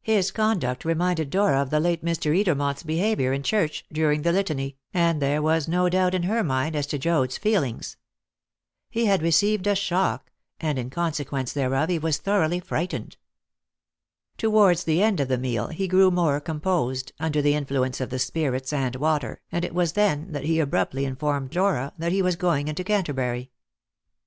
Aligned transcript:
His 0.00 0.30
conduct 0.30 0.86
reminded 0.86 1.28
Dora 1.28 1.60
of 1.60 1.68
the 1.68 1.78
late 1.78 2.02
Mr. 2.02 2.34
Edermont's 2.34 2.82
behaviour 2.82 3.34
in 3.34 3.42
church 3.42 3.84
during 3.92 4.22
the 4.22 4.32
Litany, 4.32 4.78
and 4.94 5.20
there 5.20 5.42
was 5.42 5.68
no 5.68 5.90
doubt 5.90 6.14
in 6.14 6.22
her 6.22 6.42
mind 6.42 6.74
as 6.74 6.86
to 6.86 6.98
Joad's 6.98 7.36
feelings. 7.36 7.98
He 8.88 9.04
had 9.04 9.20
received 9.20 9.66
a 9.66 9.74
shock, 9.74 10.32
and 10.58 10.78
in 10.78 10.88
consequence 10.88 11.52
thereof 11.52 11.90
he 11.90 11.98
was 11.98 12.16
thoroughly 12.16 12.60
frightened. 12.60 13.18
Towards 14.38 14.84
the 14.84 15.02
end 15.02 15.20
of 15.20 15.28
the 15.28 15.36
meal 15.36 15.66
he 15.68 15.86
grew 15.86 16.10
more 16.10 16.40
composed, 16.40 17.12
under 17.20 17.42
the 17.42 17.52
influence 17.54 18.00
of 18.00 18.08
the 18.08 18.18
spirits 18.18 18.72
and 18.72 18.96
water, 18.96 19.42
and 19.52 19.66
it 19.66 19.74
was 19.74 19.92
then 19.92 20.32
that 20.32 20.44
he 20.44 20.60
abruptly 20.60 21.04
informed 21.04 21.50
Dora 21.50 21.92
that 21.98 22.10
he 22.12 22.22
was 22.22 22.36
going 22.36 22.68
into 22.68 22.84
Canterbury. 22.84 23.50